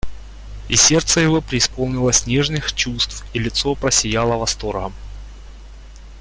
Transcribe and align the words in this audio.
И 0.67 0.75
сердце 0.75 1.19
его 1.19 1.41
преисполнилось 1.41 2.25
нежных 2.25 2.73
чувств, 2.73 3.23
и 3.33 3.37
лицо 3.37 3.75
просияло 3.75 4.35
восторгом. 4.35 4.95